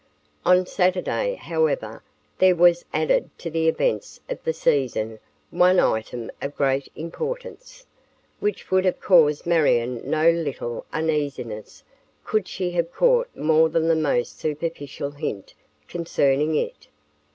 On 0.47 0.65
Saturday, 0.65 1.35
however, 1.35 2.01
there 2.39 2.55
was 2.55 2.83
added 2.91 3.29
to 3.37 3.51
the 3.51 3.67
events 3.67 4.19
of 4.27 4.43
the 4.43 4.51
season 4.51 5.19
one 5.51 5.79
item 5.79 6.31
of 6.41 6.55
great 6.55 6.91
importance, 6.95 7.85
which 8.39 8.71
would 8.71 8.83
have 8.83 8.99
caused 8.99 9.45
Marion 9.45 10.01
no 10.09 10.27
little 10.31 10.87
uneasiness 10.91 11.83
could 12.25 12.47
she 12.47 12.71
have 12.71 12.91
caught 12.91 13.29
more 13.35 13.69
than 13.69 13.87
the 13.87 13.95
most 13.95 14.39
superficial 14.39 15.11
hint 15.11 15.53
concerning 15.87 16.55
it. 16.55 16.87